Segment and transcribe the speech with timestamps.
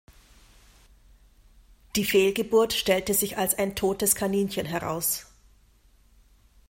[1.95, 5.27] Die Fehlgeburt stellte sich als ein totes Kaninchen heraus.